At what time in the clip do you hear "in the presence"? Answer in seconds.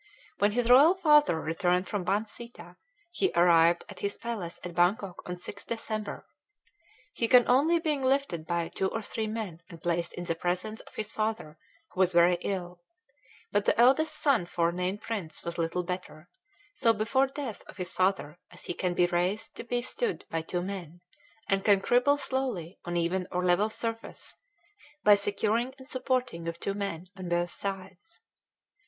10.13-10.79